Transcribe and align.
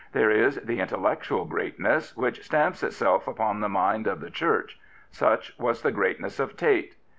There 0.13 0.31
is 0.31 0.55
the 0.55 0.79
intellectual 0.79 1.45
greatness 1.45 2.15
\^hich 2.17 2.43
stamps 2.43 2.81
itself 2.81 3.27
upon 3.27 3.59
the 3.59 3.69
mind 3.69 4.07
of 4.07 4.19
the 4.19 4.31
Church. 4.31 4.79
Such 5.11 5.53
was 5.59 5.83
the 5.83 5.91
greatness 5.91 6.39
of 6.39 6.57
Tait. 6.57 6.95